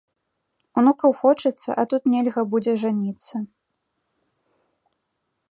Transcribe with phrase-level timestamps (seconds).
[0.81, 3.45] Унукаў хочацца, а тут нельга будзе жаніцца.